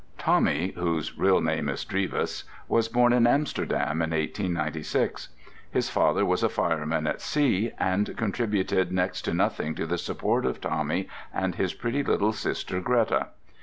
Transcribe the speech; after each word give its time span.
"Tommy" 0.17 0.69
(whose 0.75 1.15
real 1.15 1.41
name 1.41 1.69
is 1.69 1.85
Drevis) 1.85 2.43
was 2.67 2.87
born 2.87 3.13
in 3.13 3.27
Amsterdam 3.27 4.01
in 4.01 4.09
1896. 4.09 5.29
His 5.69 5.91
father 5.91 6.25
was 6.25 6.41
a 6.41 6.49
fireman 6.49 7.05
at 7.05 7.21
sea, 7.21 7.71
and 7.77 8.17
contributed 8.17 8.91
next 8.91 9.21
to 9.25 9.33
nothing 9.35 9.75
to 9.75 9.85
the 9.85 9.99
support 9.99 10.43
of 10.43 10.59
Tommy 10.59 11.07
and 11.31 11.53
his 11.53 11.75
pretty 11.75 12.01
little 12.03 12.33
sister 12.33 12.79
Greta. 12.81 13.27